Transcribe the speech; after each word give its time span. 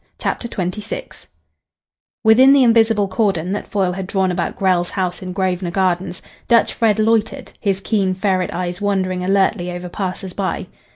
CHAPTER 0.17 0.47
XXVI 0.47 1.27
Within 2.23 2.53
the 2.53 2.63
invisible 2.63 3.07
cordon 3.07 3.51
that 3.51 3.67
Foyle 3.67 3.91
had 3.91 4.07
drawn 4.07 4.31
about 4.31 4.55
Grell's 4.55 4.89
house 4.89 5.21
in 5.21 5.31
Grosvenor 5.31 5.69
Gardens, 5.69 6.23
Dutch 6.47 6.73
Fred 6.73 6.97
loitered, 6.97 7.51
his 7.59 7.81
keen, 7.81 8.15
ferret 8.15 8.51
eyes 8.51 8.81
wandering 8.81 9.23
alertly 9.23 9.69
over 9.71 9.89
passers 9.89 10.33
by. 10.33 10.65